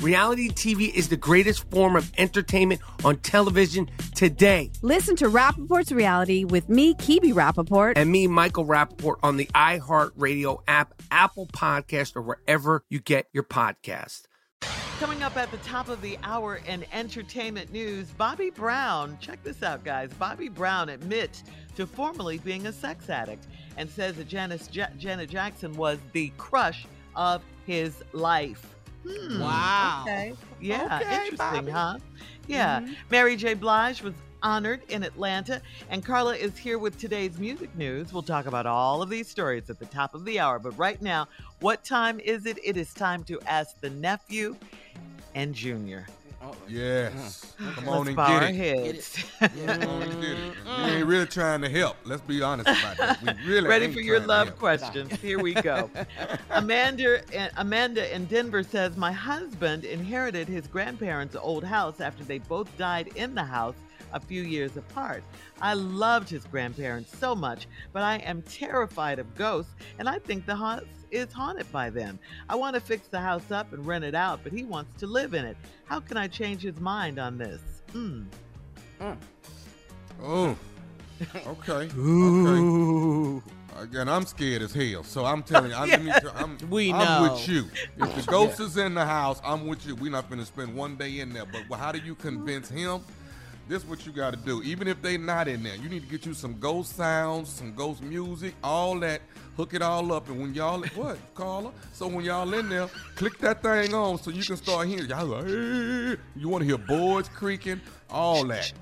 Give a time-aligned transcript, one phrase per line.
[0.00, 4.70] Reality TV is the greatest form of entertainment on television today.
[4.80, 7.94] Listen to Rapaport's Reality with me, Kebby Rapaport.
[7.96, 13.42] And me, Michael Rapaport, on the iHeartRadio app, Apple Podcast, or wherever you get your
[13.42, 14.22] podcast.
[14.98, 19.18] Coming up at the top of the hour in entertainment news, Bobby Brown.
[19.20, 20.10] Check this out, guys.
[20.14, 21.44] Bobby Brown admits
[21.76, 26.32] to formerly being a sex addict and says that Janice J- Janet Jackson was the
[26.38, 28.76] crush of his life.
[29.06, 30.04] Hmm, wow.
[30.06, 30.34] Okay.
[30.60, 30.84] Yeah.
[31.00, 31.70] Okay, interesting, Bobby.
[31.70, 31.98] huh?
[32.46, 32.80] Yeah.
[32.80, 32.96] Mhm.
[33.10, 33.54] Mary J.
[33.54, 38.12] Blige was honored in Atlanta, and Carla is here with today's music news.
[38.12, 40.58] We'll talk about all of these stories at the top of the hour.
[40.58, 41.28] But right now,
[41.60, 42.58] what time is it?
[42.64, 44.56] It is time to ask the nephew
[45.34, 46.06] and Junior.
[46.68, 47.54] Yes.
[47.58, 47.72] Uh-huh.
[47.74, 48.94] Come Let's on and get it.
[48.96, 49.24] heads.
[49.40, 50.54] Come on and get it.
[50.64, 51.96] We ain't really trying to help.
[52.04, 53.22] Let's be honest about that.
[53.22, 55.12] We really Ready for your love questions.
[55.20, 55.90] Here we go.
[56.50, 57.22] Amanda,
[57.56, 63.10] Amanda in Denver says, My husband inherited his grandparents' old house after they both died
[63.16, 63.74] in the house
[64.12, 65.22] a few years apart.
[65.60, 70.46] I loved his grandparents so much, but I am terrified of ghosts, and I think
[70.46, 72.18] the house is haunted by them.
[72.48, 75.06] I want to fix the house up and rent it out, but he wants to
[75.06, 75.56] live in it.
[75.84, 77.60] How can I change his mind on this?
[77.92, 78.22] Hmm.
[80.22, 80.56] Oh.
[81.46, 81.88] Okay.
[81.98, 83.42] Okay.
[83.78, 85.02] Again, I'm scared as hell.
[85.04, 87.32] So I'm telling you, I'm, me I'm, We I'm know.
[87.32, 87.64] with you.
[87.98, 89.94] If the ghost is in the house, I'm with you.
[89.94, 91.44] We're not going to spend one day in there.
[91.46, 93.00] But how do you convince him?
[93.70, 94.60] This is what you got to do.
[94.64, 97.72] Even if they not in there, you need to get you some ghost sounds, some
[97.72, 99.22] ghost music, all that.
[99.56, 101.70] Hook it all up, and when y'all what Carla?
[101.92, 105.08] So when y'all in there, click that thing on so you can start hearing.
[105.08, 108.72] Y'all like, "Hey." you want to hear boards creaking, all that.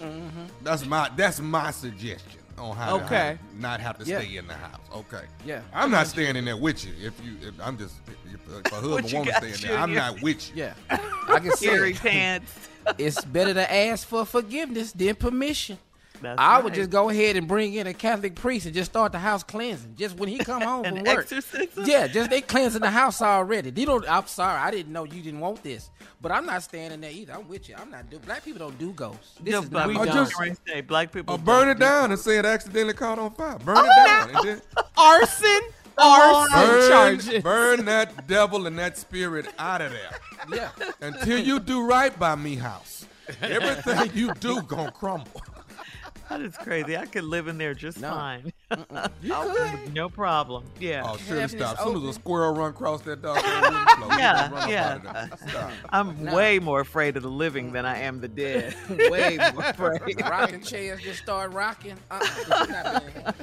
[0.00, 0.44] Mm-hmm.
[0.64, 3.38] That's my that's my suggestion on how to Okay.
[3.42, 4.20] how to not have to Yeah.
[4.20, 4.80] stay in the house.
[4.94, 5.24] Okay.
[5.44, 5.62] Yeah.
[5.72, 6.92] I'm not staying in there with you.
[7.00, 9.94] If you, if I'm just if, if a husband you want to stay there, I'm
[9.94, 10.62] not with you.
[10.64, 10.74] Yeah.
[11.28, 11.96] I can see it.
[11.96, 12.52] pants.
[12.98, 15.78] It's better to ask for forgiveness than permission.
[16.22, 19.12] That's I would just go ahead and bring in a Catholic priest and just start
[19.12, 19.96] the house cleansing.
[19.96, 21.18] Just when he come home An from work.
[21.18, 21.84] exorcism?
[21.84, 23.70] Yeah, just they cleansing the house already.
[23.70, 24.04] They don't.
[24.08, 25.90] I'm sorry, I didn't know you didn't want this,
[26.20, 27.32] but I'm not staying in there either.
[27.34, 27.74] I'm with you.
[27.78, 28.18] I'm not do.
[28.20, 29.34] Black people don't do ghosts.
[29.42, 30.30] This No, is black not we people don't.
[30.30, 31.34] don't say black people.
[31.34, 33.58] Or burn don't it do down and say it accidentally caught on fire.
[33.58, 34.30] Burn Oh, it down.
[34.36, 34.62] And then
[34.96, 35.60] arson.
[35.98, 37.42] Arson burn, charges.
[37.42, 40.10] burn that devil and that spirit out of there.
[40.50, 40.70] Yeah.
[41.02, 43.04] Until you do right by me house.
[43.40, 45.42] Everything you do gonna crumble.
[46.28, 46.96] That is crazy.
[46.96, 48.10] I could live in there just No.
[48.10, 48.52] fine.
[49.22, 49.92] You I'll- could.
[49.94, 50.64] No problem.
[50.80, 51.02] Yeah.
[51.04, 51.70] Oh, surely Having stop.
[51.76, 55.26] this As soon as a open- squirrel run across that dog, yeah, Yeah, yeah.
[55.48, 55.70] Stop.
[55.90, 56.34] I'm No.
[56.34, 58.74] way more afraid of the living than I am the dead.
[59.10, 60.20] way more afraid.
[60.22, 61.96] Rocking chairs just start rocking.
[62.10, 62.48] Uh-uh.
[62.48, 63.34] Not bad.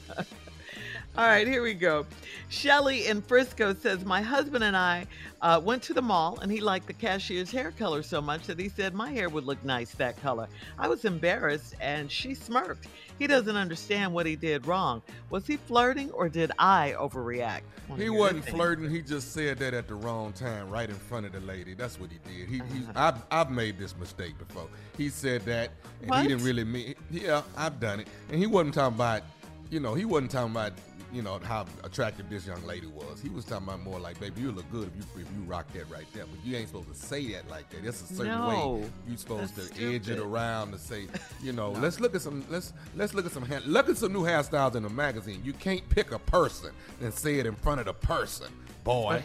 [1.17, 2.05] All right, here we go.
[2.47, 5.05] Shelly in Frisco says, My husband and I
[5.41, 8.57] uh, went to the mall and he liked the cashier's hair color so much that
[8.57, 10.47] he said my hair would look nice that color.
[10.77, 12.87] I was embarrassed and she smirked.
[13.17, 15.01] He doesn't understand what he did wrong.
[15.29, 17.61] Was he flirting or did I overreact?
[17.97, 18.89] He wasn't his flirting.
[18.89, 21.73] He just said that at the wrong time, right in front of the lady.
[21.73, 22.47] That's what he did.
[22.47, 23.11] He, he's, Uh-huh.
[23.31, 24.67] I've, I've made this mistake before.
[24.95, 25.71] He said that,
[26.01, 26.21] and What?
[26.21, 26.95] he didn't really mean.
[27.11, 29.23] Yeah, I've done it, and he wasn't talking about,
[29.69, 30.73] you know, he wasn't talking about,
[31.11, 33.21] you know, how attractive this young lady was.
[33.21, 35.71] He was talking about more like, baby, you look good if you if you rock
[35.73, 36.25] that right there.
[36.25, 37.85] But you ain't supposed to say that like that.
[37.85, 41.07] It's a certain No, way you're supposed that's to edge it around to say,
[41.41, 44.13] you know, let's look at some let's let's look at some hair, look at some
[44.13, 45.41] new hairstyles in the magazine.
[45.43, 46.71] You can't pick a person
[47.01, 48.47] and say it in front of the person,
[48.83, 49.23] boy.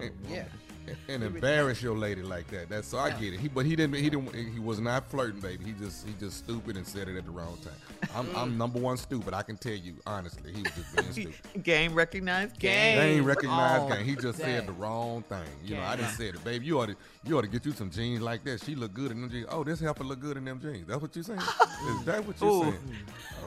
[0.00, 0.44] And, Yeah.
[1.08, 2.68] and embarrass your lady like that.
[2.68, 3.40] That's so I get it.
[3.40, 5.64] He but he didn't he didn't he was not flirting, baby.
[5.64, 8.08] He just he just stupid and said it at the wrong time.
[8.14, 9.34] I'm I'm number one stupid.
[9.34, 10.52] I can tell you honestly.
[10.52, 11.62] He was just being stupid.
[11.62, 12.98] Game recognized game.
[12.98, 14.04] They ain't recognized Oh, game.
[14.04, 15.44] He just said the wrong thing.
[15.64, 16.42] You know, I didn't say it.
[16.44, 18.62] Baby, you ought to you ought to get you some jeans like that.
[18.62, 19.46] She look good in them jeans.
[19.50, 20.86] Oh, this helper look good in them jeans.
[20.86, 21.38] That's what you saying?
[21.40, 22.62] Is that what you Ooh.
[22.62, 22.78] saying?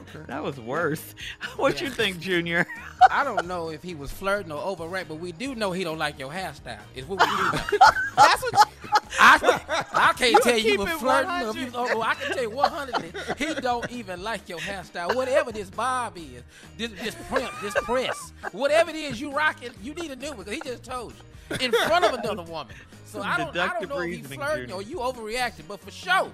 [0.00, 0.24] Okay.
[0.26, 1.14] That was worse.
[1.56, 2.66] What you think, Junior?
[3.10, 5.98] I don't know if he was flirting or overreact, but we do know he don't
[5.98, 6.78] like your hairstyle.
[6.94, 7.25] Is what we do know.
[8.16, 8.68] That's what
[9.18, 12.42] I, I can't tell you keep was flirting or you, oh, oh, I can tell
[12.42, 13.38] you 100.
[13.38, 15.14] He don't even like your hairstyle.
[15.14, 16.42] Whatever this bob is,
[16.76, 20.36] this this print, this press, whatever it is you rocking, you need to do it
[20.36, 22.74] because he just told you in front of another woman.
[23.04, 26.30] So I don't, I don't know if he's flirting or you overreacting, but for sure,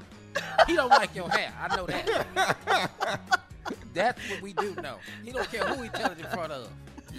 [0.67, 1.53] he don't like your hair.
[1.61, 3.21] I know that.
[3.95, 4.97] That's what we do know.
[5.23, 6.69] He don't care who he tell it in front of.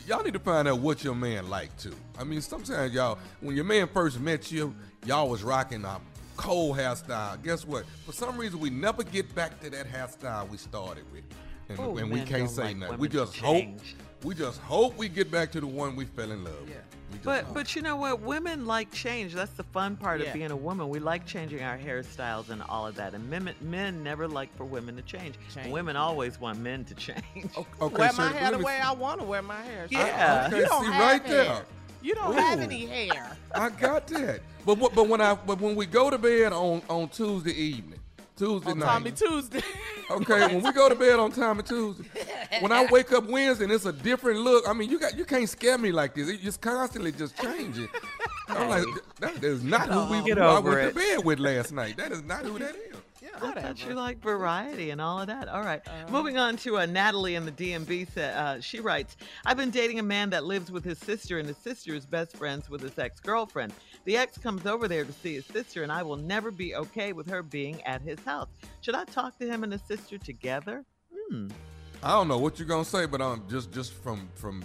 [0.08, 1.96] Y'all need to find out what your man like too.
[2.20, 4.76] I mean, sometimes y'all, when your man first met you,
[5.06, 6.00] y'all was rocking a
[6.38, 7.42] cold hairstyle.
[7.44, 7.86] Guess what?
[8.06, 11.24] For some reason, we never get back to that hairstyle we started with,
[11.70, 12.98] and, Oh, and we can't say like nothing.
[12.98, 13.66] We just hope.
[14.24, 14.38] Change.
[14.40, 16.70] We just hope we get back to the one we fell in love with.
[16.70, 16.76] Yeah.
[17.12, 17.54] We just But hope.
[17.54, 18.22] but you know what?
[18.22, 19.34] Women like change.
[19.34, 20.28] That's the fun part Yeah.
[20.28, 20.90] of being a woman.
[20.90, 23.14] We like changing our hairstyles and all of that.
[23.14, 25.36] And men, men never like for women to change.
[25.54, 25.72] Change.
[25.72, 27.22] Women always want men to change.
[27.36, 29.62] okay, okay wear so my let hair the me- way I want to wear my
[29.62, 29.88] hair.
[29.90, 30.46] Yeah.
[30.48, 31.44] Okay, You don't see have right hair.
[31.46, 31.66] there.
[32.02, 33.38] You don't have any hair.
[33.56, 34.42] I got that.
[34.66, 38.00] But but when I but when we go to bed on on Tuesday evening,
[38.36, 38.86] Tuesday On night.
[38.86, 39.62] Tommy Tuesday.
[40.12, 42.04] Okay, when we go to bed on Tommy Tuesday,
[42.60, 45.24] when I wake up Wednesday and it's a different look, I mean, you got you
[45.24, 46.28] can't scare me like this.
[46.30, 47.88] It's constantly just changing.
[48.50, 48.86] I'm like,
[49.22, 50.90] that is not who we Get who I went it.
[50.90, 51.96] to bed with last night.
[51.98, 52.93] That is not who that is.
[53.42, 55.48] I thought you like variety and all of that.
[55.48, 55.82] All right.
[55.88, 56.12] Uh-huh.
[56.12, 58.14] Moving on to uh, Natalie in the DMV.
[58.14, 61.48] Sa- uh, she writes, I've been dating a man that lives with his sister, and
[61.48, 63.74] his sister is best friends with his ex girlfriend.
[64.06, 67.14] The ex comes over there to see his sister, and I will never be okay
[67.14, 68.50] with her being at his house.
[68.82, 70.86] Should I talk to him and his sister together?
[71.30, 71.48] Hmm.
[72.02, 74.64] I don't know what you're gonna say, but um, just just from from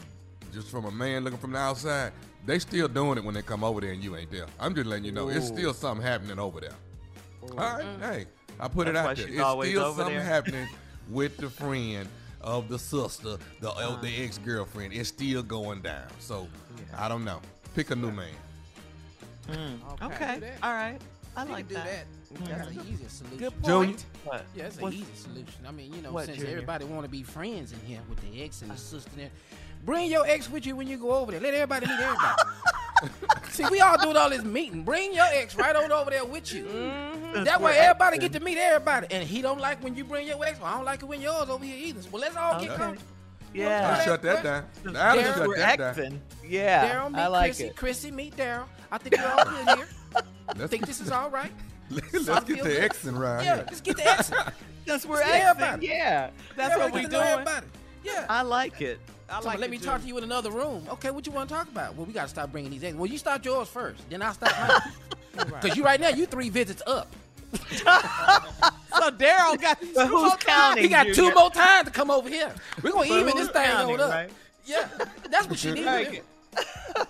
[0.53, 2.13] just from a man looking from the outside,
[2.45, 4.47] they still doing it when they come over there and you ain't there.
[4.59, 6.75] I'm just letting you know it's still something happening over there.
[7.53, 8.27] All right, hey,
[8.61, 9.27] I put it That's why out there.
[9.27, 10.25] It's still over something there.
[10.25, 10.69] happening
[11.11, 12.09] with the friend
[12.41, 14.23] of the sister, the uh, the uh-huh.
[14.25, 14.93] ex girlfriend.
[14.93, 16.07] It's still going down.
[16.19, 16.49] So
[16.97, 17.41] I don't know.
[17.75, 18.29] Pick a new man.
[19.49, 20.03] Mm.
[20.03, 20.35] Okay.
[20.35, 20.59] do that.
[20.63, 20.99] All right.
[21.37, 21.87] I You like can do that.
[21.87, 22.07] that.
[22.35, 22.45] Mm-hmm.
[22.45, 23.39] That's an easy solution.
[23.39, 24.05] Good point.
[24.25, 24.45] What?
[24.55, 25.67] Yeah, that's an What's- easy solution.
[25.67, 26.53] I mean, you know, What, since Junior?
[26.53, 29.31] everybody want to be friends in here with the ex and the sister, there,
[29.85, 31.41] bring your ex with you when you go over there.
[31.41, 32.43] Let everybody meet everybody.
[33.51, 34.83] See, we all doing all this meeting.
[34.83, 36.67] Bring your ex right on over there with you.
[36.67, 38.21] Since That way, everybody exing.
[38.21, 39.07] get to meet everybody.
[39.11, 40.59] And he don't like when you bring your ex.
[40.61, 42.01] Well, I don't like it when yours over here either.
[42.11, 43.03] Well, let's all get comfortable.
[43.55, 43.97] Yeah.
[44.01, 44.65] I shut that down.
[44.83, 46.21] Since I'll Darren, shut we're that down.
[46.47, 46.95] Yeah.
[46.95, 47.65] Daryl, meet I like Chrissy.
[47.65, 47.77] it.
[47.77, 48.65] Chrissy, meet Daryl.
[48.93, 49.89] I think we're all good here.
[50.17, 50.21] I
[50.57, 51.53] Let's, think this is all right.
[51.91, 52.91] let's I get the to good.
[52.93, 53.65] Xing right Yeah, here.
[53.67, 54.31] let's get the ex.
[54.87, 55.41] Since we're See exing.
[55.51, 55.87] everybody.
[55.87, 56.31] Yeah.
[56.57, 57.33] That's what we Everybody get to know doing.
[57.33, 57.67] everybody.
[58.05, 58.27] Yeah.
[58.29, 59.01] I like it.
[59.31, 59.85] I So like let it, me too.
[59.85, 60.87] talk to you in another room.
[60.91, 61.95] Okay, what you want to talk about?
[61.97, 62.97] Well, we got to stop bringing these eggs.
[62.97, 64.93] Well, you start yours first, then I'll start mine.
[65.33, 67.09] Because you right now, you three visits up.
[68.99, 70.45] So Daryl got two But more who's times.
[70.45, 70.83] counting?
[70.83, 72.53] He got two more times to come over here.
[72.83, 74.11] We're going to But even this thing counting, on up.
[74.11, 74.31] right?
[74.67, 74.89] Yeah,
[75.31, 76.23] that's what you need All to right,
[76.57, 77.03] do.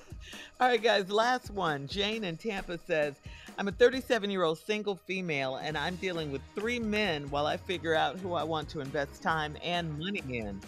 [0.60, 1.86] All right, guys, last one.
[1.86, 3.14] Jane in Tampa says,
[3.56, 7.56] I'm a 37 year old single female and I'm dealing with three men while I
[7.56, 10.60] figure out who I want to invest time and money in.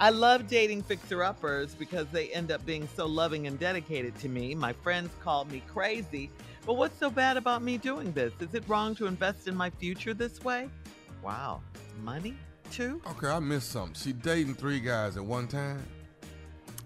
[0.00, 4.28] I love dating fixer uppers because they end up being so loving and dedicated to
[4.30, 4.54] me.
[4.54, 6.30] My friends call me crazy,
[6.68, 8.34] but what's so bad about me doing this?
[8.40, 10.68] Is it wrong to invest in my future this way?
[11.22, 11.62] Wow.
[12.04, 12.36] Money?
[12.70, 13.00] too.
[13.06, 13.94] Okay, I missed something.
[13.94, 15.82] She dating three guys at one time.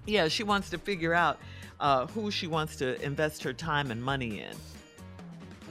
[0.06, 1.40] Yeah, she wants to figure out
[1.80, 4.54] uh, who she wants to invest her time and money in.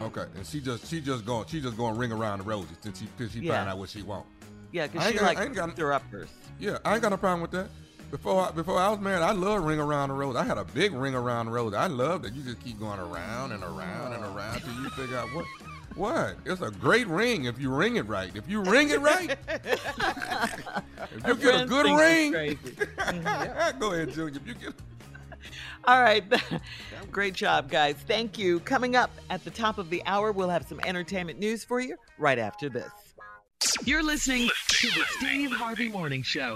[0.01, 2.94] Okay, and she just she just going she just going ring around the roses till
[2.94, 3.56] she till she Yeah.
[3.56, 4.25] find out what she want.
[4.74, 6.27] Yeah, because she got- like I ain't got- her uppers.
[6.60, 7.70] Yeah, I ain't got no problem with that.
[8.12, 10.36] Before I, before I was married, I loved ring around the rose.
[10.36, 11.74] I had a big ring around the rose.
[11.74, 15.18] I loved that you just keep going around and around and around till you figure
[15.18, 15.46] out what.
[15.96, 16.38] What?
[16.46, 18.32] It's a great ring if you ring it right.
[18.34, 22.32] If you ring it right, if you get a good ring,
[23.80, 24.39] go ahead, Junior.
[24.39, 24.74] If you get
[25.86, 26.24] All right.
[27.12, 27.96] Great job, guys.
[28.08, 28.60] Thank you.
[28.62, 31.98] Coming up at the top of the hour, we'll have some entertainment news for you
[32.18, 32.91] right after this.
[33.84, 36.56] You're listening to the Steve Harvey Morning Show.